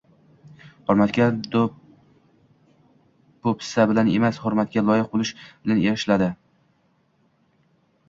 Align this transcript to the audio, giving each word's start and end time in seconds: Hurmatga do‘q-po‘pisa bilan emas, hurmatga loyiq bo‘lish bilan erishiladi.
Hurmatga 0.93 1.27
do‘q-po‘pisa 1.55 3.87
bilan 3.93 4.11
emas, 4.17 4.41
hurmatga 4.49 4.87
loyiq 4.91 5.15
bo‘lish 5.15 5.37
bilan 5.53 5.87
erishiladi. 5.87 6.35